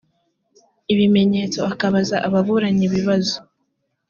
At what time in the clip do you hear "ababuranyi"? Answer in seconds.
2.27-2.83